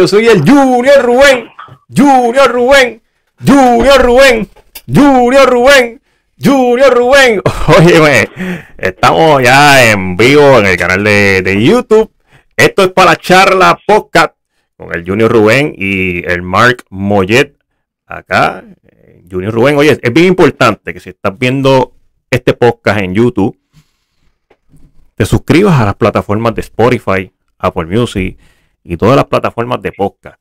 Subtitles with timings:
[0.00, 1.50] Yo soy el Junior Rubén,
[1.94, 3.02] Junior Rubén,
[3.46, 4.48] Junior Rubén,
[4.86, 5.99] Junior Rubén,
[6.42, 7.42] Junior Rubén.
[7.78, 8.28] Oye,
[8.78, 12.10] estamos ya en vivo en el canal de, de YouTube.
[12.56, 14.34] Esto es para la charla podcast
[14.76, 17.56] con el Junior Rubén y el Mark Mollet
[18.06, 18.64] acá.
[19.30, 21.94] Junior Rubén, oye, es bien importante que si estás viendo
[22.30, 23.56] este podcast en YouTube,
[25.14, 28.38] te suscribas a las plataformas de Spotify, Apple Music
[28.82, 30.40] y todas las plataformas de podcast.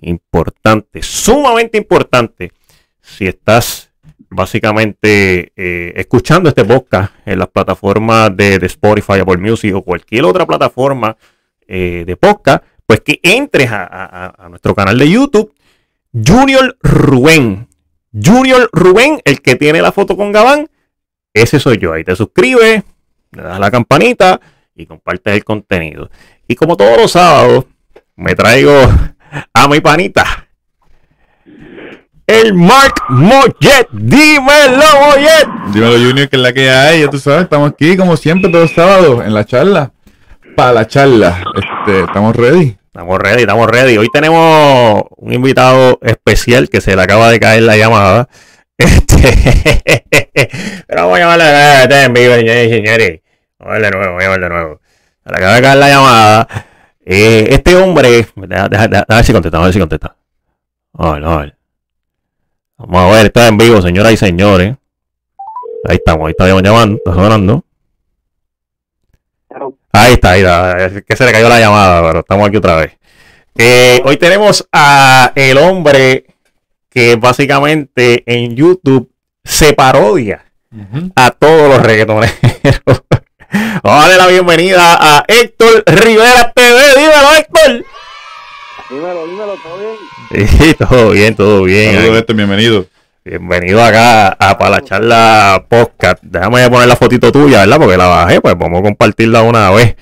[0.00, 2.50] Importante, sumamente importante,
[3.00, 3.87] si estás
[4.30, 10.46] básicamente eh, escuchando este podcast en las plataformas de, Spotify, Apple Music o cualquier otra
[10.46, 11.16] plataforma
[11.66, 15.52] eh, de podcast, pues que entres a, nuestro canal de YouTube,
[16.12, 17.68] Junior Rubén.
[18.12, 20.68] Junior Rubén, el que tiene la foto con Gabán,
[21.34, 21.92] ese soy yo.
[21.92, 22.82] Ahí te suscribes,
[23.32, 24.40] le das la campanita
[24.74, 26.10] y compartes el contenido.
[26.46, 27.66] Y como todos los sábados,
[28.16, 28.72] me traigo
[29.52, 30.37] a mi panita.
[32.28, 33.88] El Mark Mollet.
[33.90, 35.48] Dímelo, Mollet.
[35.72, 37.00] Dímelo, Junior, que es la que hay.
[37.00, 39.92] Ya tú sabes, estamos aquí como siempre todos los sábados en la charla.
[40.54, 41.42] Para la charla.
[41.54, 42.76] Este, ¿Estamos ready?
[42.84, 43.96] Estamos ready, estamos ready.
[43.96, 48.28] Hoy tenemos un invitado especial que se le acaba de caer la llamada.
[48.78, 50.52] Este,
[50.86, 53.20] pero vamos a llamarle a este en vivo, señores.
[53.58, 54.80] Vamos a de nuevo, vamos a ver de nuevo.
[55.24, 56.48] Se le acaba de caer la llamada.
[57.04, 60.14] Eh, este hombre, deja, ver si contesta, a ver si contesta.
[60.92, 61.57] A ver, a ver.
[62.78, 64.76] Vamos a ver, está en vivo, señoras y señores.
[65.84, 67.64] Ahí estamos, ahí está llamando, está sonando.
[69.92, 70.86] Ahí está, ahí está.
[70.86, 72.96] Es que se le cayó la llamada, pero estamos aquí otra vez.
[73.56, 76.26] Eh, hoy tenemos a el hombre
[76.88, 79.10] que básicamente en YouTube
[79.42, 80.44] se parodia
[81.16, 82.32] a todos los reggaetoneros.
[83.82, 86.78] Vamos a darle la bienvenida a Héctor Rivera TV.
[86.96, 87.84] Dímelo, Héctor.
[88.90, 90.17] Dímelo, dímelo, todo bien.
[90.30, 91.94] Sí, todo bien, todo bien.
[91.94, 92.86] Saludos, bienvenido.
[93.24, 96.22] Bienvenido acá a para la charla podcast.
[96.22, 97.78] Déjame poner la fotito tuya, ¿verdad?
[97.78, 99.96] Porque la bajé, pues vamos a compartirla una vez.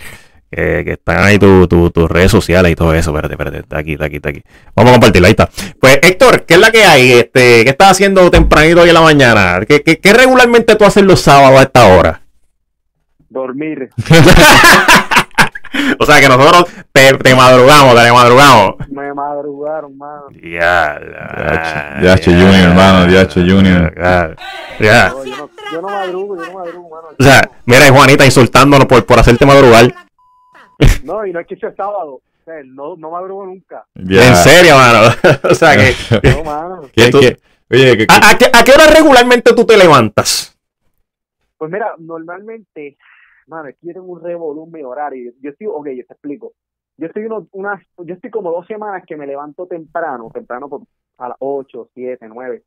[0.51, 3.11] que están ahí tus redes sociales y todo eso.
[3.11, 4.43] Espérate, espérate, está aquí, está aquí, está aquí.
[4.75, 5.49] Vamos a compartirla, ahí está.
[5.81, 7.13] Pues Héctor, ¿qué es la que hay?
[7.13, 9.61] Este, ¿Qué estás haciendo tempranito hoy en la mañana?
[9.67, 12.23] ¿Qué, qué regularmente tú haces los sábados a esta hora?
[13.29, 13.91] Dormir.
[15.99, 16.67] o sea que nosotros
[16.97, 18.75] te, madrugamos, te madrugamos.
[18.89, 20.29] Me madrugaron, mano.
[20.43, 20.99] Ya,
[22.03, 22.17] ya.
[22.23, 23.95] Junior, hermano, ya Junior.
[24.81, 25.13] Ya.
[25.73, 27.09] yo, no, madrugo, yo no madrugo, mano.
[27.19, 29.95] O sea, mira, Juanita insultándonos por, por hacerte madrugar.
[31.05, 32.15] No, y no es que sea sábado.
[32.15, 33.85] O sea, no, no madrugo nunca.
[33.95, 35.15] En serio, mano.
[35.51, 35.95] o sea que.
[36.31, 36.83] no, mano.
[37.71, 40.57] oye, ¿A, qué, ¿A qué hora regularmente tú te levantas?
[41.59, 42.97] Pues mira, normalmente
[43.47, 45.33] mano, es que yo tengo un revolumen horario.
[45.41, 46.53] Yo estoy, ok, yo te explico.
[46.99, 50.83] Yo estoy uno, unas, yo estoy como dos semanas que me levanto temprano, temprano por,
[51.19, 52.63] a las 8, 7, 9.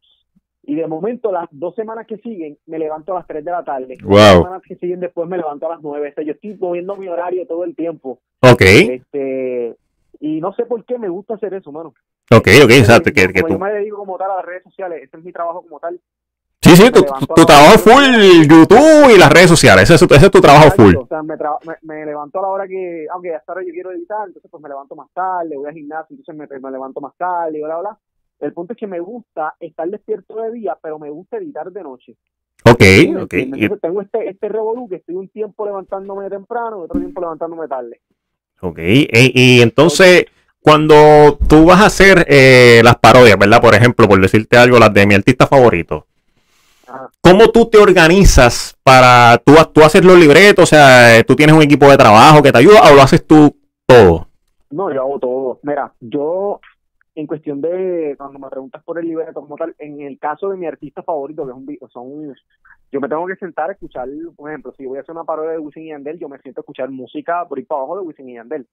[0.63, 3.63] Y de momento, las dos semanas que siguen, me levanto a las 3 de la
[3.63, 3.97] tarde.
[4.03, 4.15] Wow.
[4.15, 6.13] Las semanas que siguen después me levanto a las 9.
[6.17, 8.19] O yo estoy moviendo mi horario todo el tiempo.
[8.41, 8.61] Ok.
[8.61, 9.75] Este,
[10.19, 11.93] y no sé por qué me gusta hacer eso, mano.
[12.31, 13.11] Ok, ok, exacto.
[13.11, 13.47] Que, que, tú...
[13.47, 15.99] Yo me dedico como tal a las redes sociales, este es mi trabajo como tal.
[16.69, 18.03] Sí, sí, tu, tu trabajo full
[18.47, 20.95] YouTube y las redes sociales, ese es, ese es tu trabajo full.
[20.97, 21.35] O sea, me,
[21.81, 24.69] me, levanto a la hora que, aunque hasta ahora yo quiero editar, entonces pues me
[24.69, 27.97] levanto más tarde, voy al gimnasio, entonces me, me levanto más tarde, y bla, bla.
[28.39, 31.81] El punto es que me gusta estar despierto de día, pero me gusta editar de
[31.81, 32.15] noche.
[32.65, 32.83] Ok,
[33.23, 33.33] ok.
[33.33, 37.67] Entonces tengo este, este revolú que estoy un tiempo levantándome temprano y otro tiempo levantándome
[37.67, 37.99] tarde.
[38.61, 40.25] Ok, y, entonces
[40.61, 43.59] cuando tú vas a hacer eh, las parodias, ¿verdad?
[43.59, 46.08] Por ejemplo, por decirte algo, las de mi artista favorito
[47.21, 50.63] ¿Cómo tú te organizas para tú, tú hacer los libretos?
[50.63, 53.55] O sea, ¿tú tienes un equipo de trabajo que te ayuda o lo haces tú
[53.85, 54.27] todo?
[54.69, 55.59] No, yo hago todo.
[55.63, 56.59] Mira, yo
[57.15, 60.57] en cuestión de cuando me preguntas por el libreto como tal, en el caso de
[60.57, 62.35] mi artista favorito, que es un son
[62.91, 65.51] yo me tengo que sentar a escuchar, por ejemplo, si voy a hacer una parodia
[65.51, 68.07] de Wisin y Yandel, yo me siento a escuchar música por ahí para abajo de
[68.07, 68.67] Wisin y Yandel.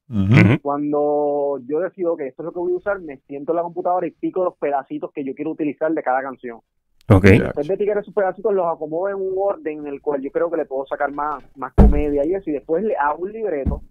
[0.62, 3.62] Cuando yo decido que esto es lo que voy a usar, me siento en la
[3.62, 6.60] computadora y pico los pedacitos que yo quiero utilizar de cada canción.
[7.08, 7.38] Okay.
[7.38, 10.50] Después de tirar esos pedacitos los acomodo en un orden en el cual yo creo
[10.50, 13.82] que le puedo sacar más, más comedia y eso, y después le hago un libreto.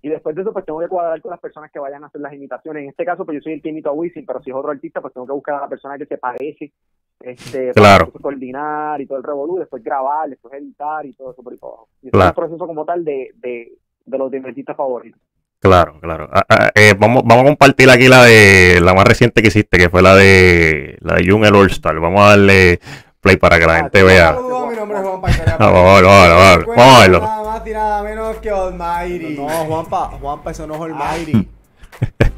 [0.00, 2.20] Y después de eso, pues tengo que cuadrar con las personas que vayan a hacer
[2.20, 2.82] las imitaciones.
[2.84, 4.70] En este caso, pues yo soy el que imito a Wisin, pero si es otro
[4.72, 6.72] artista, pues tengo que buscar a la persona que se parece
[7.20, 8.10] este, Claro.
[8.10, 11.58] para coordinar y todo el revolú, después grabar, después editar y todo eso por ahí
[11.58, 11.88] para abajo.
[12.02, 12.24] Y Claro.
[12.24, 13.72] es el proceso como tal de, de,
[14.06, 15.20] de los inventistas favoritos.
[15.62, 16.28] Claro, claro.
[16.32, 19.78] Ah, ah, eh, vamos, vamos a compartir aquí la de la más reciente que hiciste,
[19.78, 21.94] que fue la de la de Jung el All Star.
[22.00, 22.80] Vamos a darle
[23.20, 24.34] play para que la Ah, gente sí, vea.
[24.34, 25.56] Saludos, mi nombre es Juan Paisarea.
[25.60, 26.66] Ah, vamos a verlo, vamos vamos.
[26.76, 27.20] Vamos a verlo.
[27.20, 29.36] Nada más y nada menos que Almighty.
[29.38, 31.48] No, Juanpa, Juanpa, eso no es Almighty.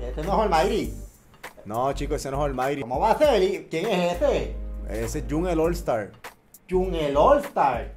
[0.00, 0.94] Este no es Almighty.
[1.66, 2.80] No, chicos, ese no es Almighty.
[2.80, 3.42] ¿Cómo va a ser?
[3.42, 4.56] ¿Y ¿Quién es este?
[4.90, 6.10] Ese es Jun el All Star.
[6.70, 7.92] Jun el All Star.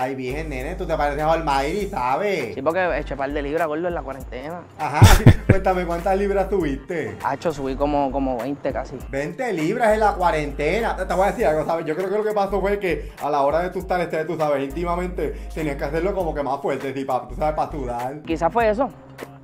[0.00, 2.54] Ay, virgen, nene, tú te pareces a Almighty, ¿sabes?
[2.54, 4.60] Sí, porque eché par de libras, gordo, en la cuarentena.
[4.78, 5.00] Ajá,
[5.48, 7.16] cuéntame cuántas libras tuviste.
[7.24, 8.94] Hacho, subí como, como 20 casi.
[9.10, 10.94] 20 libras en la cuarentena.
[10.94, 11.84] Te, te voy a decir algo, ¿sabes?
[11.84, 14.24] Yo creo que lo que pasó fue que a la hora de tú estar, este,
[14.24, 17.72] tú sabes, íntimamente, tenías que hacerlo como que más fuerte, sí, pa- tú sabes, para
[17.72, 18.20] sudar.
[18.24, 18.88] Quizás fue eso.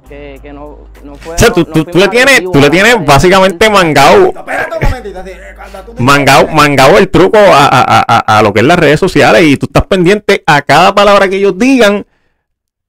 [0.09, 1.35] Que, que no, no fue.
[1.35, 5.55] O sea, tú, no tú, tú le tienes, tú le tienes básicamente mangao, Espérate eh,
[5.99, 9.57] mangao, mangao el truco a, a- a- a lo que es las redes sociales y
[9.57, 12.05] tú estás pendiente a cada palabra que ellos digan,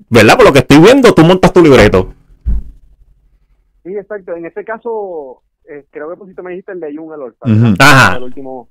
[0.09, 0.35] ¿verdad?
[0.35, 2.13] Por lo que estoy viendo, tú montas tu libreto.
[3.83, 4.35] Sí, exacto.
[4.35, 7.09] En ese caso, eh, creo que pusiste, me dijiste el de Jung.
[7.09, 7.75] ¿verdad?
[7.79, 8.17] Ajá.
[8.17, 8.69] El último.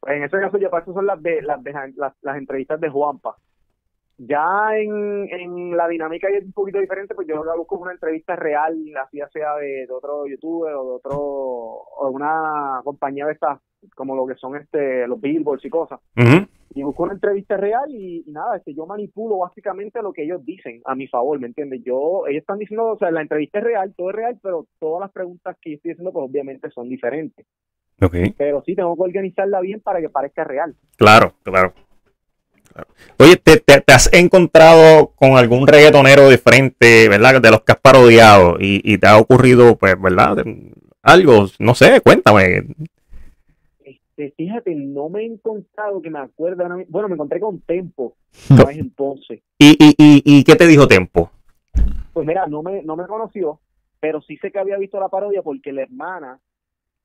[0.00, 2.80] Pues en ese caso, ya para eso son las de, las, de, las, las entrevistas
[2.80, 3.36] de Juanpa.
[4.22, 7.82] Ya en, en la dinámica es un poquito diferente, pues yo lo que busco es
[7.82, 12.14] una entrevista real, así ya sea de, de otro youtuber o de otro, o de
[12.14, 13.60] una compañía de estas,
[13.94, 16.00] como lo que son este los billboards y cosas.
[16.18, 16.46] Ujú.
[16.74, 20.44] Y busco una entrevista real y, y nada, este, yo manipulo básicamente lo que ellos
[20.44, 21.80] dicen a mi favor, ¿me entiendes?
[21.82, 25.00] Yo, ellos están diciendo, o sea, la entrevista es real, todo es real, pero todas
[25.00, 27.46] las preguntas que yo estoy haciendo, pues obviamente son diferentes.
[28.02, 30.74] Ok, Pero sí, tengo que organizarla bien para que parezca real.
[30.98, 31.72] claro, claro.
[33.18, 37.40] Oye, ¿te, te, te has encontrado con algún reggaetonero de frente, ¿verdad?
[37.40, 40.44] De los que has parodiado y, y te ha ocurrido, pues, ¿verdad?
[41.02, 42.64] Algo, no sé, cuéntame.
[43.84, 48.16] Este, fíjate, no me he encontrado que me acuerdo, bueno, me encontré con Tempo,
[48.50, 49.42] una vez en Ponce.
[49.58, 51.30] ¿Y, y, y, y qué te dijo Tempo?
[52.12, 53.60] Pues mira, no me, no me conoció,
[53.98, 56.38] pero sí sé que había visto la parodia porque la hermana,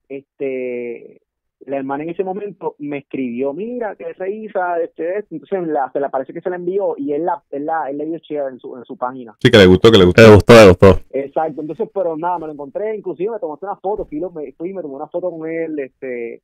[0.10, 1.22] este,
[1.62, 5.34] la hermana en ese momento me escribió, mira, que se hizo, este, esto.
[5.36, 7.98] entonces la, se le parece que se la envió y él la, él la, él
[7.98, 9.36] le dio share en su, en su página.
[9.40, 10.22] Sí, que le gustó, que le gustó.
[10.24, 11.02] Te gustó, te gustó.
[11.12, 14.52] Exacto, entonces, pero nada, me lo encontré, inclusive me tomaste una foto, fui, lo- me,
[14.54, 16.42] fui y me tomé una foto con él, este,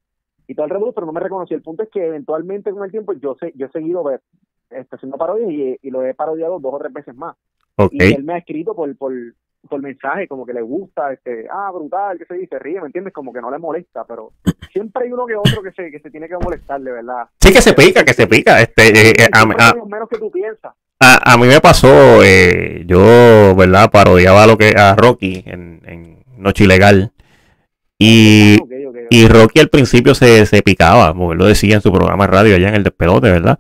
[0.48, 1.56] y todo el revuelo, pero no me reconoció.
[1.56, 4.22] El punto es que eventualmente con el tiempo yo sé, yo he seguido ver,
[4.70, 7.36] este, haciendo parodias y, y lo he parodiado dos o tres veces más.
[7.92, 9.14] Y él me ha escrito por, por,
[9.70, 13.14] por mensaje, como que le gusta, este, ah, brutal, que se dice, ríe, ¿me entiendes?
[13.14, 14.32] Como que no le molesta, pero
[14.74, 17.26] siempre hay uno que otro que se, que se tiene que molestar, de verdad.
[17.40, 18.60] Sí, que se pica, que se pica.
[18.62, 20.74] Este, eh, eh, a, menos que tú piensas.
[21.00, 23.90] a- a mí me pasó, eh, yo, ¿verdad?
[23.92, 27.12] Parodiaba lo que a Rocky en, en Noche Ilegal.
[28.00, 28.58] Y,
[29.12, 32.32] y Rocky al principio se, se picaba, porque él lo decía en su programa de
[32.32, 33.60] radio allá en el despelote, ¿verdad?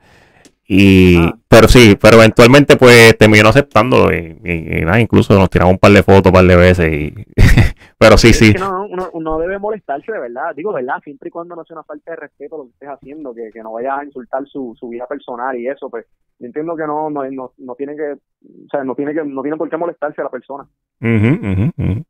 [0.74, 1.36] Y, Ah.
[1.50, 5.80] pero sí, pero eventualmente pues terminó aceptándolo y, y- y nada, incluso nos tiramos un
[5.80, 7.14] par de fotos, un par de veces y,
[8.00, 11.02] pero sí, Es sí, que no, no, uno, uno debe molestarse de verdad, digo verdad,
[11.04, 13.62] siempre y cuando no sea una falta de respeto lo que estés haciendo, que, que
[13.62, 16.06] no vayas a insultar su, su vida personal y eso, pues
[16.40, 19.42] yo entiendo que no, no, no, no tiene que, o sea, no tiene que, no
[19.42, 20.64] tiene por qué molestarse a la persona.
[21.02, 22.04] Ujú, ujú, ujú.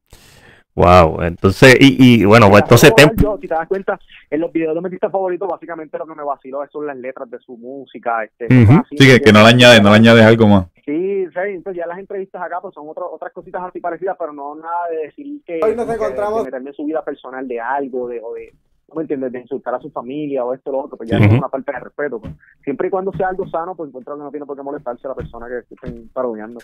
[0.76, 4.40] Wow, entonces, y, y bueno, pues Mira, entonces Tempo, yo, si te das cuenta, en
[4.40, 7.40] los videos de mi artista favorito, básicamente lo que me vaciló son las letras de
[7.40, 10.66] su música, este, así, Sí, que, que no le añades, no le añades algo más.
[10.86, 14.32] Sí, sí, entonces ya las entrevistas acá pues son otro- otras cositas así parecidas, pero
[14.34, 17.46] no nada de decir que, Hoy nos que- encontramos- de meterme en su vida personal
[17.48, 19.32] de algo, de, o de, ¿no me entiendes?
[19.32, 21.26] De insultar a su familia o esto o lo otro, pues ya Ujú.
[21.26, 22.20] es una falta de respeto.
[22.20, 22.34] pues.
[22.64, 25.10] Siempre y cuando sea algo sano, pues encuentro que no tiene por qué molestarse a
[25.10, 26.60] la persona que estén parodiando.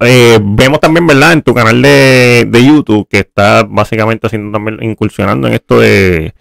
[0.00, 1.32] eh, vemos también, ¿verdad?
[1.34, 6.32] En tu canal de, de YouTube que está básicamente haciendo también, incursionando en esto de,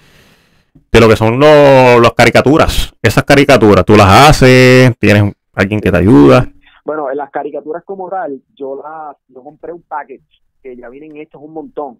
[0.91, 2.93] de lo que son los, las caricaturas.
[3.01, 6.47] Esas caricaturas, tú las haces, tienes alguien que te ayuda.
[6.85, 10.21] Bueno, en las caricaturas como tal, yo las, yo compré un package
[10.63, 11.99] que ya vienen hechos un montón.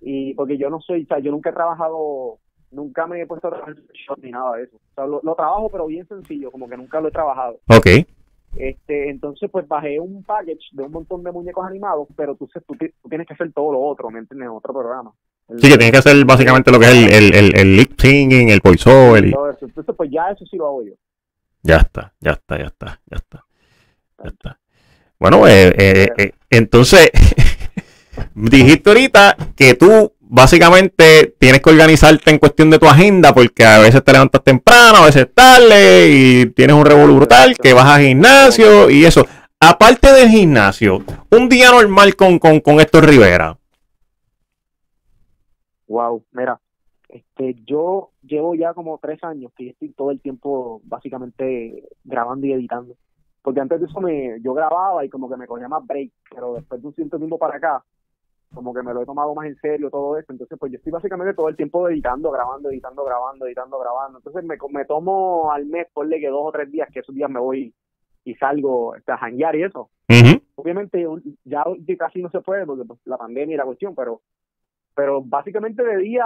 [0.00, 2.38] Y porque yo no soy, o sea, yo nunca he trabajado,
[2.70, 4.76] nunca me he puesto a trabajar shot ni nada de eso.
[4.76, 7.58] O sea, lo, lo trabajo, pero bien sencillo, como que nunca lo he trabajado.
[7.68, 7.86] Ok,
[8.56, 12.74] Este, entonces, pues bajé un package de un montón de muñecos animados, pero tú, tú,
[12.76, 14.46] tú tienes que hacer todo lo otro, ¿me entiendes?
[14.46, 15.12] En otro programa.
[15.48, 17.98] El- sí que tienes que hacer básicamente lo que es el, el, el, el lip
[18.00, 19.66] singing, el voiceover y todo eso.
[19.66, 20.92] Entonces, pues ya eso sí lo hago yo.
[21.62, 23.44] ya está, ya está, ya está, ya está.
[24.22, 24.58] Ya está.
[25.20, 27.10] Bueno, eh, eh, eh, entonces,
[28.38, 33.78] dijiste ahorita que tú básicamente tienes que organizarte en cuestión de tu agenda porque a
[33.80, 38.02] veces te levantas temprano, a veces tarde y tienes un revolú brutal, que vas al
[38.02, 39.24] gimnasio y eso.
[39.60, 43.58] Aparte del gimnasio, un día normal con, con, con Héctor Rivera.
[45.88, 46.60] Wow, mira,
[47.08, 52.52] Este, yo llevo ya como tres años que estoy todo el tiempo básicamente grabando y
[52.52, 52.94] editando.
[53.42, 56.54] Porque antes de eso me, yo grababa y como que me cogía más break, pero
[56.54, 57.82] después de un cierto tiempo para acá,
[58.52, 60.32] como que me lo he tomado más en serio todo esto.
[60.32, 64.18] Entonces, pues yo estoy básicamente todo el tiempo editando, grabando, editando, grabando, editando, grabando.
[64.18, 67.30] Entonces me, me tomo al mes, ponle que dos o tres días, que esos días
[67.30, 67.74] me voy
[68.24, 69.90] y salgo este, a janguear y eso.
[70.56, 71.04] Obviamente
[71.44, 71.64] ya
[71.98, 74.22] casi no se puede porque pues, la pandemia y la cuestión, pero
[74.98, 76.24] pero básicamente de día,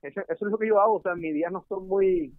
[0.00, 2.32] eso, eso es lo que yo hago, o sea, mis días no son muy,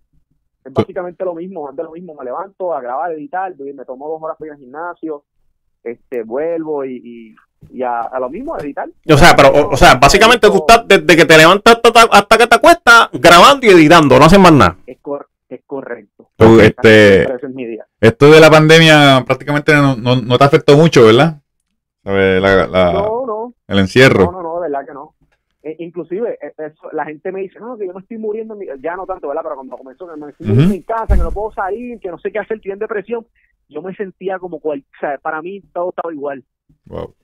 [0.63, 4.09] es básicamente lo mismo, es de lo mismo, me levanto a grabar, editar, me tomo
[4.09, 5.25] dos horas para ir al gimnasio,
[5.83, 7.35] este, vuelvo y, y,
[7.71, 8.87] y a, a lo mismo, a editar.
[9.09, 12.37] O sea, pero, o, o sea, básicamente tú estás desde que te levantas hasta, hasta
[12.37, 14.77] que te acuestas grabando y editando, no haces más nada.
[14.87, 16.29] Es, cor- es correcto.
[16.35, 17.85] Tú, este- siempre Ese es mi día.
[18.01, 21.41] Esto de la pandemia prácticamente no, no- no te afectó mucho, ¿verdad?
[22.03, 24.25] La- la- No, no, el encierro.
[24.25, 25.15] No, no, no, de verdad que no.
[25.63, 28.67] Eh, inclusive, eso, la gente me dice, no, que yo me estoy muriendo, en mi-".
[28.83, 29.41] ya no tanto, ¿verdad?
[29.43, 32.19] Pero cuando comenzó, que me estoy muriendo en casa, que no puedo salir, que no
[32.19, 33.25] sé qué hacer, estoy en depresión,
[33.67, 36.43] yo me sentía como cual, o sea, para mí todo estaba igual.
[36.85, 37.15] Wow.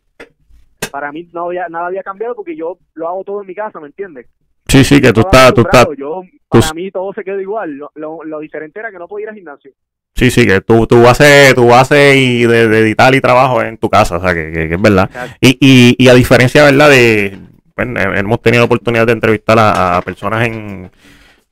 [0.92, 3.80] Para mí no había, nada había cambiado porque yo lo hago todo en mi casa,
[3.80, 4.28] ¿me entiendes?
[4.68, 7.72] Sí, sí, que tú estás, tú estás, Yo, tú- para mí todo se quedó igual.
[7.78, 9.72] Lo, lo, lo diferente era que no podía ir al gimnasio.
[10.16, 13.78] sí, sí, que tú, tú haces, tú haces y de, de editar y trabajo en
[13.78, 15.10] tu casa, o sea, que, que- que es verdad.
[15.42, 16.90] Y, y, y a diferencia, ¿verdad?
[16.90, 17.38] De,
[17.76, 20.92] bueno, hemos tenido la oportunidad de entrevistar a, a personas en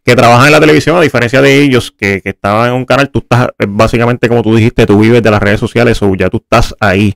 [0.06, 3.10] que trabajan en la televisión, a diferencia de ellos que, que estaban en un canal,
[3.10, 6.38] tú estás, básicamente como tú dijiste, tú vives de las redes sociales o ya tú
[6.38, 7.14] estás ahí.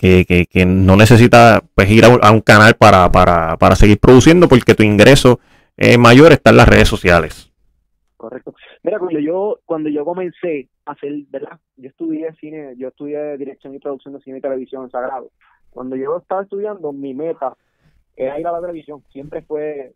[0.00, 3.76] Que, que, que no necesitas pues, ir a un, a un canal para, para, para
[3.76, 5.40] seguir produciendo porque tu ingreso
[5.76, 7.52] eh, mayor está en las redes sociales.
[8.16, 8.54] Correcto.
[8.82, 11.58] Mira, cuando yo, cuando yo comencé a hacer, ¿verdad?
[11.76, 15.30] Yo estudié cine, yo estudié dirección y producción de cine y televisión en Sagrado.
[15.68, 17.56] Cuando yo estaba estudiando, mi meta
[18.16, 19.02] era ir a la televisión.
[19.12, 19.92] Siempre fue,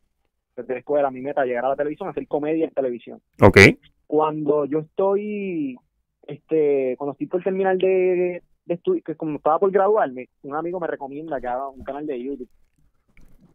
[0.54, 3.22] desde la escuela, mi meta llegar a la televisión, hacer comedia en televisión.
[3.40, 3.58] ¿Ok?
[4.06, 5.78] Cuando yo estoy,
[6.26, 10.80] este, cuando estoy por terminar de, de estudiar, que como estaba por graduarme, un amigo
[10.80, 12.48] me recomienda que haga un canal de YouTube.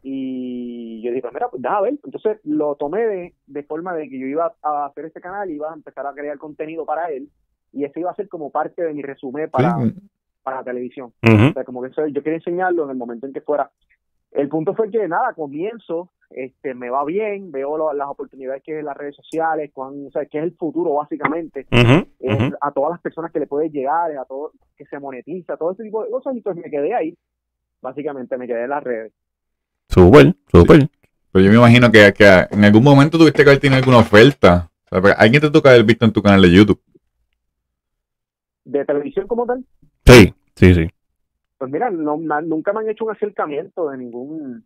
[0.02, 2.00] Y yo dije, pues mira, pues déjame ver.
[2.04, 5.72] Entonces lo tomé de, de forma de que yo iba a hacer este canal, iba
[5.72, 7.30] a empezar a crear contenido para él,
[7.74, 9.94] y ese iba a ser como parte de mi resumen para, Sí,
[10.44, 11.14] para la televisión.
[11.22, 13.70] O sea, como que eso, yo quería enseñarlo en el momento en que fuera.
[14.32, 18.74] El punto fue que nada, comienzo, este, me va bien, veo lo- las oportunidades que
[18.74, 22.56] hay en las redes sociales, cuán, o sea, que es el futuro básicamente, ujú.
[22.62, 25.84] a todas las personas que le puede llegar, a todo que se monetiza, todo ese
[25.84, 27.18] tipo de cosas, y pues me quedé ahí,
[27.82, 29.14] básicamente me quedé en las redes.
[29.90, 30.90] Súper, súper.
[31.32, 34.70] Pero yo me imagino que, que en algún momento tuviste que haber tenido alguna oferta.
[34.86, 36.82] O sea, porque alguien te toca haber visto en tu canal de YouTube.
[38.66, 39.66] De televisión como tal,
[40.06, 40.88] Sí, sí, sí.
[41.60, 44.64] Pues mira, no, na- nunca me han hecho un acercamiento de ningún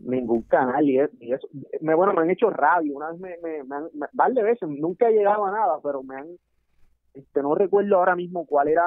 [0.00, 1.48] ningún canal y, es- y eso.
[1.80, 4.68] Me, bueno, me han hecho radio, una vez me, me, me han, me- varias veces,
[4.68, 6.26] nunca he llegado a nada, pero me han,
[7.14, 8.82] este, no recuerdo ahora mismo cuál era,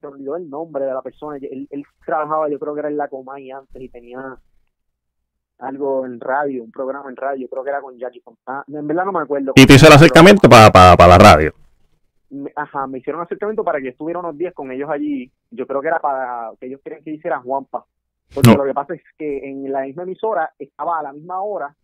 [0.00, 2.98] se olvidó el nombre de la persona, él, él trabajaba, yo creo que era en
[2.98, 4.36] la Comay antes y tenía
[5.58, 9.06] algo en radio, un programa en radio, creo que era con Jackie Fontana, en verdad
[9.06, 9.52] no me acuerdo.
[9.56, 11.54] Y te hizo el acercamiento para la radio.
[12.30, 15.30] Me- ajá, me hicieron acercamiento para que estuviera unos días con ellos allí.
[15.50, 17.84] Yo creo que era para que ellos querían que hiciera Juanpa.
[18.34, 18.56] Porque No.
[18.56, 21.74] lo que pasa es que en la misma emisora estaba a la misma hora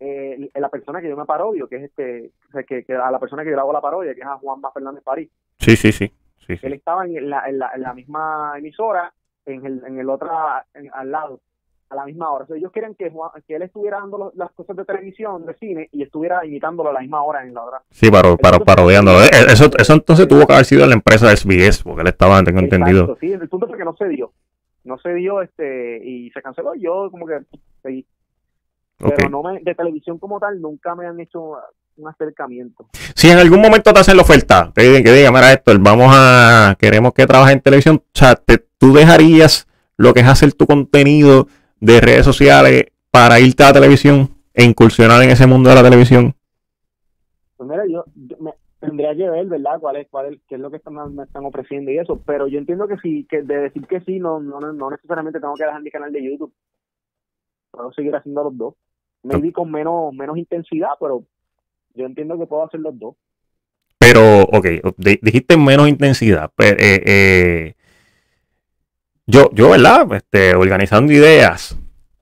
[0.00, 2.30] eh, la persona que yo me parodio, que es este,
[2.66, 4.70] que, que a la persona que yo le hago la parodia, que es a Juanpa
[4.72, 5.28] Fernández París.
[5.58, 6.08] Sí, sí, sí.
[6.46, 6.66] sí, sí.
[6.66, 9.12] Él estaba en la, en la, en la misma emisora,
[9.44, 10.30] en el, en el otro,
[10.74, 11.40] en- al lado,
[11.90, 12.44] a la misma hora.
[12.44, 15.46] O sea, ellos querían que, Juan- que él estuviera dando los- las cosas de televisión,
[15.46, 17.82] de cine, y estuviera imitándolo a la misma hora en la otra.
[17.90, 19.22] Sí, paro, paro, parodiándolo.
[19.22, 22.08] Eh, Eso, eso entonces tuvo que haber sido en la empresa de SBS, porque él
[22.08, 23.00] estaba, tengo entendido.
[23.02, 24.32] Exacto, sí, el punto fue que no se dio.
[24.84, 26.74] No se dio este y se canceló.
[26.74, 27.40] y Yo como que
[27.82, 28.06] seguí.
[28.98, 31.56] Pero no me, de televisión como tal nunca me han hecho
[31.96, 32.88] un acercamiento.
[33.14, 36.12] Si en algún momento te hacen la oferta, te dicen que diga, mira esto, vamos
[36.14, 39.66] a, queremos que trabajes en televisión, o sea, te- tú dejarías
[39.96, 41.46] lo que es hacer tu contenido
[41.80, 45.82] de redes sociales para irte a la televisión e incursionar en ese mundo de la
[45.82, 46.34] televisión.
[47.56, 49.80] Pues mira, yo, yo me, tendría que ver, ¿verdad?
[49.80, 52.20] ¿Cuál es, cuál es, qué es lo que están, me están ofreciendo y eso.
[52.26, 55.54] Pero yo entiendo que sí, que de decir que sí, no, no, no necesariamente tengo
[55.54, 56.52] que dejar mi canal de YouTube.
[57.70, 58.74] Puedo seguir haciendo los dos.
[59.22, 61.24] Maybe con menos, menos intensidad, pero
[61.94, 63.16] yo entiendo que puedo hacer los dos.
[63.98, 64.66] Pero, ok,
[64.96, 66.50] di- dijiste menos intensidad.
[66.56, 67.74] Pero, eh, eh,
[69.28, 70.06] yo, yo, ¿verdad?
[70.14, 71.76] Este, organizando ideas.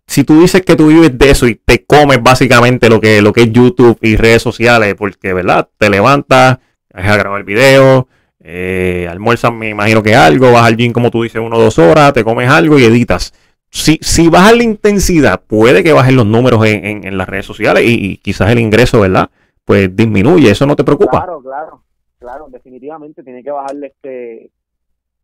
[0.09, 3.33] Si tú dices que tú vives de eso y te comes básicamente lo que, lo
[3.33, 5.69] que es YouTube y redes sociales, porque, ¿verdad?
[5.79, 6.59] Te levantas,
[6.95, 8.09] vas a grabar video,
[8.41, 11.79] eh, almuerzas, me imagino que algo, vas al gym como tú dices, uno o dos
[11.79, 13.35] horas, te comes algo y editas.
[13.71, 17.85] si, si bajas la intensidad, puede que bajen los números en, en- las redes sociales
[17.85, 19.31] y, y quizás el ingreso, ¿verdad?
[19.65, 21.19] Pues disminuye, eso no te preocupa.
[21.19, 21.83] Claro, claro,
[22.19, 24.51] claro, definitivamente tiene que bajarle este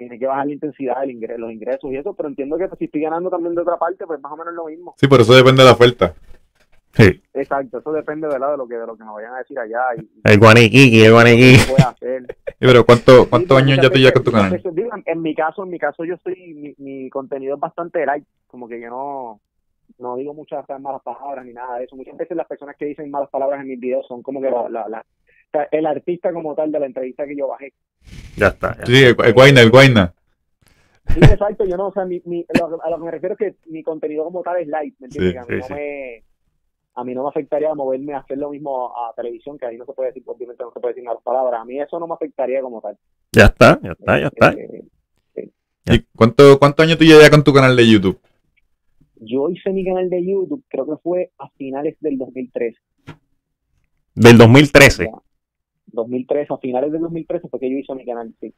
[0.02, 2.78] tiene que bajar la intensidad del ingreso, los ingresos y eso, pero entiendo que pues,
[2.78, 4.94] si estoy ganando también de otra parte, pues más o menos lo mismo.
[4.98, 6.14] Sí, por eso depende de la oferta.
[6.94, 7.22] Sí.
[7.32, 8.50] Exacto, eso depende ¿verdad?
[8.50, 11.12] de lo que de lo que me vayan a decir allá y, El guaniquiqui, el
[11.12, 11.72] guaniquiqui.
[11.82, 12.26] hacer.
[12.62, 14.62] Sí, pero ¿cuánto, Sí, ¿cuántos porque años ya tú llevas veces- con tu canal?
[14.96, 18.24] en, en mi caso, en mi caso yo estoy, mi, mi contenido es bastante light,
[18.46, 19.40] como que yo no,
[19.98, 21.96] no digo muchas malas palabras ni nada de eso.
[21.96, 24.68] Muchas veces las personas que dicen malas palabras en mis videos son como que la,
[24.68, 25.06] la, la-
[25.70, 27.72] el artista como tal de la entrevista que yo bajé.
[28.36, 28.76] Ya está.
[28.78, 28.86] ya.
[28.86, 30.14] Sí, el, el Guayna, el Guayna.
[31.08, 33.38] Sí, exacto, yo no, o sea, mi, mi, lo- a lo que me refiero es
[33.38, 35.32] que mi contenido como tal es light, ¿me entiendes?
[35.32, 35.74] Sí, que a mí sí, no sí.
[35.74, 36.24] me
[36.94, 39.86] a mí no me afectaría moverme a hacer lo mismo a televisión, que ahí no
[39.86, 41.60] se puede decir, obviamente no se puede decir malas palabras.
[41.60, 42.98] A mí eso no me afectaría como tal.
[43.32, 44.52] Ya está, ya está, ya está.
[44.52, 45.50] Eh,
[45.86, 48.20] ¿Y cuánto, cuántos años tú llevas con tu canal de YouTube?
[49.24, 52.76] yo hice mi canal de YouTube, creo que fue a finales del 2013.
[54.14, 55.10] Del 2013.
[55.92, 58.54] 2013, a finales del 2013 fue que yo hice mi canal, sí.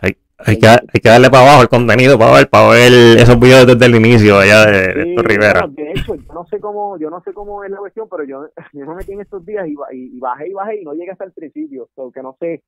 [0.00, 3.38] Hay, hay, que, hay que darle para abajo el contenido para ver, para ver esos
[3.38, 5.60] videos desde el inicio allá de, de Sí, Rivera.
[5.60, 8.24] bueno, de hecho, yo no sé cómo, yo no sé cómo es la cuestión, pero
[8.24, 10.84] yo, yo me metí en estos días y, ba- y, y bajé y bajé y
[10.84, 12.62] no llegué hasta el principio, porque no sé,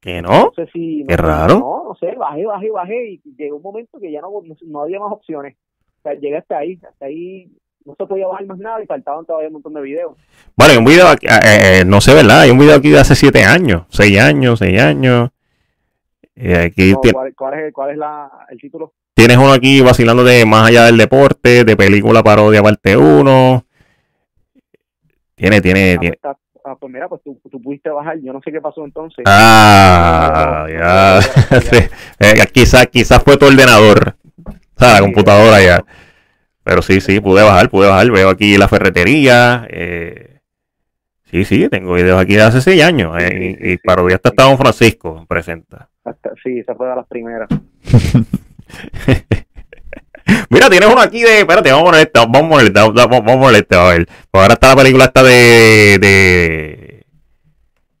[0.00, 0.52] ¿Que no no?
[0.54, 1.58] sé si, no Qué raro.
[1.58, 4.82] No, no sé, bajé, bajé, bajé y llegó un momento que ya no, no, no
[4.82, 5.56] había más opciones.
[6.00, 7.50] O sea, llegué hasta ahí, hasta ahí
[7.84, 10.12] no se podía bajar más nada y faltaban todavía un montón de videos.
[10.56, 12.40] Bueno, hay un video aquí, eh, eh, no sé, ¿verdad?
[12.42, 15.30] Hay un video aquí de hace siete años, seis años, seis años.
[16.36, 18.92] Eh, aquí No, ¿Cuál, cuál es, cuál es la, el título?
[19.14, 23.64] tienes uno aquí vacilando de más allá del deporte, de película parodia parte 1.
[25.36, 26.16] Tiene, tiene, Ah, tiene.
[26.20, 29.24] pues, ah, pues mira, pues tú, tú pudiste bajar, yo no sé qué pasó entonces.
[29.26, 31.20] Ah, ya.
[31.60, 31.76] Sí.
[32.20, 34.16] Eh, quizás quizás fue tu ordenador.
[34.44, 35.84] O sea, la computadora ya.
[36.64, 38.10] Pero sí, sí, pude bajar, pude bajar.
[38.10, 39.66] Veo aquí la ferretería.
[39.70, 40.40] eh,
[41.30, 43.14] sí, sí, tengo videos aquí de hace seis años.
[43.20, 43.28] eh,
[43.60, 45.88] Sí, y, y parodia hasta Don Francisco presenta.
[46.04, 47.48] Hasta- sí, esa fue de las primeras.
[50.48, 51.40] Mira, tienes uno aquí de.
[51.40, 52.20] Espérate, vamos a poner este.
[52.20, 52.80] Vamos a poner este.
[52.80, 54.06] Vamos vamos a poner este, a ver.
[54.30, 55.98] Pues ahora está la película esta de.
[56.00, 57.06] de.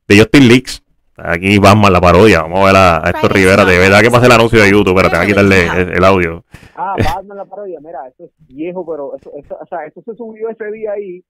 [0.08, 0.82] de Justin Leaks.
[1.16, 2.42] Aquí Batman, la parodia.
[2.42, 3.64] Vamos a ver a, a Héctor Rivera.
[3.64, 4.94] De verdad que pase el anuncio de YouTube.
[4.96, 6.44] Pero tengo que quitarle el, el audio.
[6.76, 10.14] Ah, Batman la parodia, mira, eso es viejo, pero eso, eso, o sea, eso se
[10.16, 11.22] subió ese día ahí,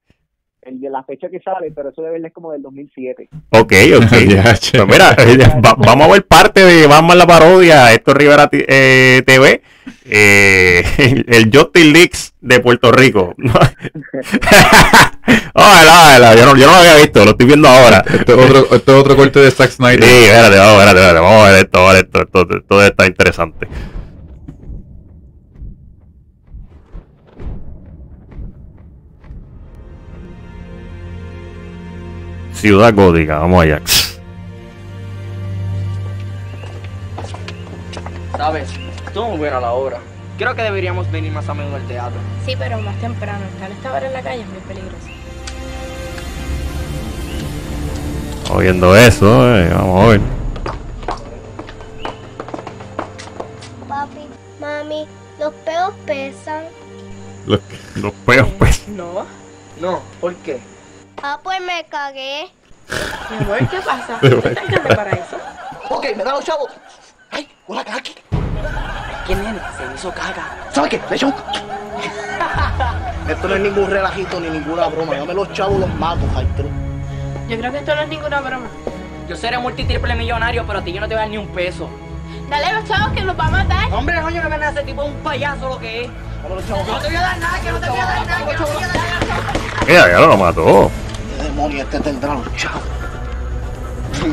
[0.67, 3.29] el de la fecha que sale, pero eso de verdad es como del 2007.
[3.51, 4.05] Ok, ok.
[4.75, 5.17] Pues mira,
[5.65, 9.63] va- vamos a ver parte de Batman la parodia, Héctor Rivera eh, TV,
[10.07, 13.35] eh, el, el Justin Leaks de Puerto Rico.
[15.55, 18.05] Ójala, ójala, yo, no, yo no lo había visto, lo estoy viendo ahora.
[18.13, 20.03] Esto es otro, esto es otro corte de Zack Sí, Snyder.
[20.05, 23.07] espérate, vamos, espérate, espérate, vamos a ver esto, vamos a ver esto, esto, esto está
[23.07, 23.69] interesante.
[32.65, 33.83] Ciudad Gótica, vamos allá.
[38.39, 38.71] ¿Sabes?
[39.07, 39.99] Estuvo muy buena la obra.
[40.39, 42.19] Creo que deberíamos venir más a menudo al teatro.
[42.47, 43.45] Sí, pero más temprano.
[43.53, 44.97] Estar esta hora en la calle es muy peligroso.
[48.55, 50.21] Oyendo eso, eh, vamos a ver.
[53.87, 54.27] Papi,
[54.59, 55.07] mami,
[55.39, 56.65] los peos pesan.
[57.47, 57.61] Los-
[57.97, 58.89] Los peos, pues.
[58.89, 59.27] No.
[59.79, 60.61] No, ¿por qué?
[61.23, 62.51] Ah, pues me cagué.
[63.31, 64.19] Mi amor, ¿qué pasa?
[64.23, 65.37] ¿No estás grande para eso?
[65.89, 66.71] Ok, me da los chavos.
[67.31, 67.49] ¡Ay!
[67.67, 68.15] ¡Hola, aquí!
[69.27, 69.59] ¿Qué nene?
[69.77, 70.57] Se hizo caga.
[70.71, 70.99] ¿Sabes qué?
[70.99, 71.29] De hecho.
[73.29, 75.15] Esto no es ningún relajito ni ninguna broma.
[75.15, 76.69] Dame los chavos, los mato, Jaitro.
[77.49, 78.67] Yo creo que esto no es ninguna broma.
[79.29, 81.49] Yo seré multitriple millonario, pero a ti yo no te voy a dar ni un
[81.49, 81.89] peso.
[82.51, 83.93] Dale a los chavos que nos va a matar.
[83.93, 86.11] Hombre, coño, no me ese tipo un payaso lo que es.
[86.43, 86.87] Dame los chavos.
[86.87, 88.65] No te voy a dar nada, que no te voy a dar nada, que no
[88.65, 89.53] te voy a dar nada.
[89.87, 90.91] Mira, ya lo mató.
[91.55, 92.83] ¿Qué demonio este tendrá los chavos?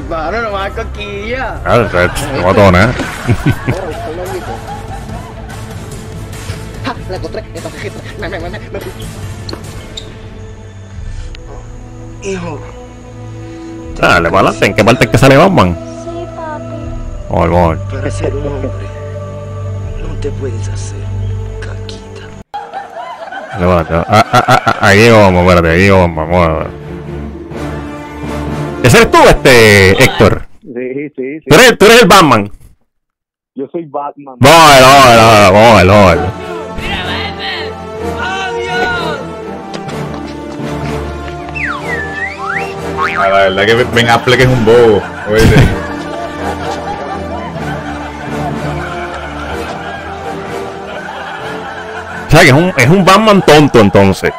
[0.10, 1.62] Mano, no más coquilla.
[1.64, 2.94] Ah, o sea, no mató nada.
[6.84, 6.96] ¡Ja!
[7.10, 7.44] La encontré.
[7.54, 8.00] Esta tarjeta.
[8.20, 8.80] Me, me, me, me, me.
[12.24, 12.60] Hijo.
[14.00, 14.66] Dale, para adelante.
[14.66, 15.78] ¿En qué parte es que sale Batman?
[16.04, 16.64] Sí, papi.
[17.30, 17.78] Vamos vamos a ver.
[18.02, 18.72] Para ser un hombre,
[20.02, 20.98] no te puedes hacer
[21.60, 22.28] caquita.
[23.60, 24.08] Levántate.
[24.10, 25.90] Ah, ah, ah, ah, ahí Batman, espérate, ahí.
[25.92, 26.81] Vamos ver.
[28.84, 30.48] ¿Ese eres tú, este, Héctor?
[30.62, 31.46] Sí, sí, sí.
[31.48, 32.52] ¿Tú eres, tú eres el Batman?
[33.54, 34.36] Yo soy Batman.
[34.40, 34.52] Ver,
[35.52, 36.20] vamos a ver.
[43.20, 45.02] Ah, la verdad que Ben Affleck es un bobo.
[45.30, 45.56] Oíste.
[52.28, 54.32] O sea que es un, es un Batman tonto entonces.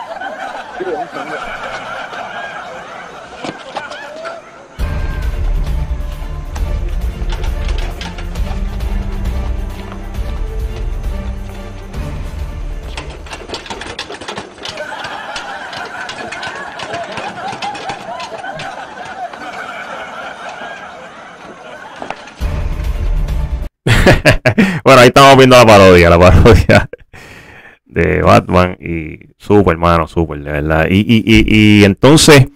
[25.33, 26.91] Estamos viendo la parodia, la parodia
[27.87, 30.87] de Batman y super, hermano, super, de verdad.
[30.91, 32.49] Y, y, y, y entonces,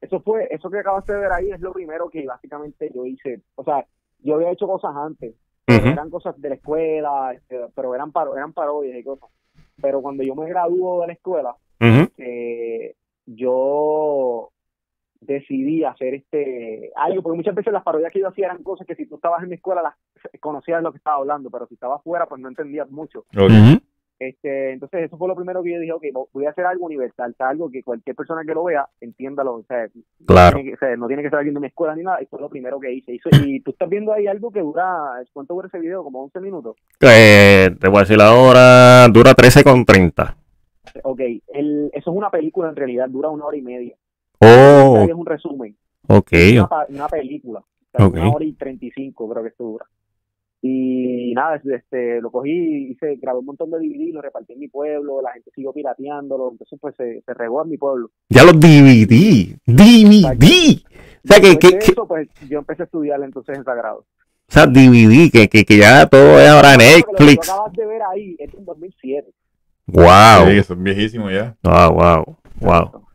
[0.00, 3.40] Eso fue, eso que acabaste de ver ahí es lo primero que básicamente yo hice.
[3.54, 3.86] O sea,
[4.22, 5.34] yo había hecho cosas antes.
[5.66, 9.28] Eran cosas de la escuela, este, pero eran, paro, eran parodias y cosas.
[9.80, 14.50] Pero cuando yo me graduó de la escuela, eh, yo
[15.20, 18.94] decidí hacer este algo, porque muchas veces las parodias que yo hacía eran cosas que
[18.94, 19.94] si tú estabas en mi escuela las
[20.40, 23.24] conocías lo que estaba hablando, pero si estabas fuera pues no entendías mucho.
[24.18, 26.86] Este, entonces eso fue lo primero que yo dije, ok, vo- voy a hacer algo
[26.86, 29.88] universal, o sea, algo que cualquier persona que lo vea entiéndalo, o sea,
[30.26, 30.56] Claro.
[30.56, 32.22] no tiene que, o sea, no tiene que ser alguien de mi escuela ni nada,
[32.22, 33.12] y fue lo primero que hice.
[33.12, 34.86] Hizo- y tú estás viendo ahí algo que dura,
[35.34, 36.02] ¿cuánto dura ese video?
[36.02, 36.76] Como 11 minutos.
[37.02, 40.34] Eh, te voy a decir ahora, dura 13 con 30.
[41.02, 43.96] Ok, el, eso es una película en realidad, dura una hora y media.
[44.40, 45.76] Oh, Es un resumen.
[46.08, 46.32] ok.
[46.52, 47.60] una, pa- una película.
[47.60, 48.14] O sea, Ok.
[48.14, 49.86] Una hora y treinta y cinco creo que esto dura.
[50.62, 54.68] Y nada, este, lo cogí, hice, grabé un montón de DVD, lo repartí en mi
[54.68, 58.10] pueblo, la gente siguió pirateándolo, entonces pues se, se regó en mi pueblo.
[58.30, 59.56] Ya los DVD.
[59.66, 60.82] DVD.
[61.24, 63.98] O sea, que, que, de que- eso, pues yo empecé a estudiar entonces en Sagrado.
[63.98, 64.04] o
[64.52, 67.46] sea, DVD, que, que, que ya todo es ahora Lo Netflix.
[67.46, 69.28] tú acabas de ver ahí es en 2007.
[69.86, 70.46] Wow.
[70.50, 71.56] Sí, eso es viejísimo ya.
[71.62, 73.05] Wow, wow, wow.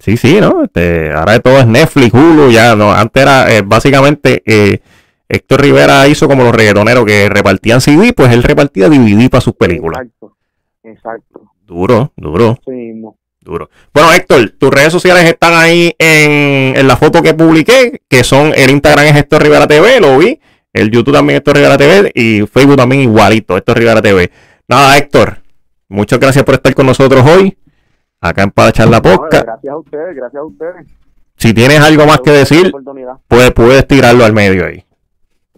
[0.00, 0.64] Sí, sí, ¿no?
[0.64, 2.92] Este, ahora todo es Netflix, Hulu, ya, no.
[2.92, 4.80] Antes era eh, básicamente eh,
[5.28, 9.54] Héctor Rivera hizo como los reggaetoneros que repartían CD, pues él repartía DVD para sus
[9.54, 10.00] películas.
[10.00, 10.36] Exacto,
[10.82, 11.52] exacto.
[11.66, 13.16] Duro, duro, Sí mismo.
[13.40, 13.70] duro.
[13.94, 18.52] Bueno, Héctor, tus redes sociales están ahí en, en la foto que publiqué, que son
[18.56, 20.40] el Instagram es Héctor Rivera TV, lo vi.
[20.72, 24.30] El YouTube también Héctor Rivera TV y Facebook también igualito, Héctor Rivera TV.
[24.66, 25.42] Nada, Héctor,
[25.88, 27.56] muchas gracias por estar con nosotros hoy,
[28.20, 29.44] acá en Para Echar la No, Podcast.
[29.44, 30.86] gracias a ustedes, gracias a ustedes.
[31.36, 32.72] Si tienes algo más que decir,
[33.28, 34.84] pues puedes tirarlo al medio ahí.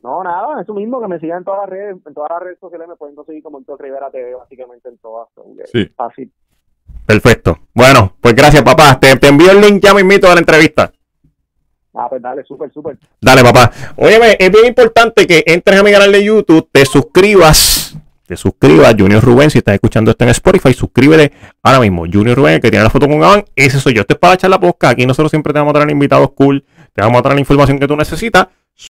[0.02, 2.58] No, nada, eso mismo, que me sigan en todas las redes, en todas las redes
[2.58, 5.28] sociales me pueden conseguir como Héctor Rivera TV, básicamente en todas.
[5.72, 5.88] Sí.
[5.96, 6.32] Fácil.
[7.06, 7.58] Perfecto.
[7.74, 8.98] Bueno, pues gracias, papá.
[8.98, 10.92] Te, te envío el link ya mismito de la entrevista.
[11.94, 12.96] Ah, pues dale, súper, súper.
[13.20, 13.70] Dale, papá.
[13.96, 17.71] Óyeme, es bien importante que entres a mi canal de YouTube, te suscribas.
[18.32, 19.50] Te suscribas, Junior Rubén.
[19.50, 22.06] Si estás escuchando esto en Spotify, suscríbete ahora mismo.
[22.10, 24.00] Junior Rubén, que tiene la foto con Gabán, ese soy yo.
[24.00, 24.88] Esto es para echar la posca.
[24.88, 26.64] Aquí nosotros siempre te vamos a traer invitados cool.
[26.94, 28.46] Te vamos a traer la información que tú necesitas